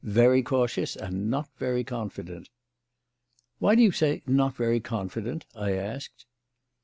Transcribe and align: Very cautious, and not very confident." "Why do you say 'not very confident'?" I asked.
Very 0.03 0.41
cautious, 0.41 0.95
and 0.95 1.29
not 1.29 1.47
very 1.57 1.83
confident." 1.83 2.49
"Why 3.59 3.75
do 3.75 3.83
you 3.83 3.91
say 3.91 4.23
'not 4.25 4.55
very 4.55 4.79
confident'?" 4.79 5.45
I 5.55 5.73
asked. 5.73 6.25